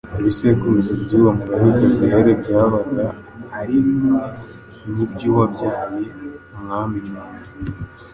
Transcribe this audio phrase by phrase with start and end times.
[0.19, 3.05] Ibisekuruza by'uwo Mugabekazi rero byabaga
[3.59, 4.19] ari bimwe
[4.91, 6.01] n'iby'uwabyaye
[6.55, 7.39] Umwami mu nda.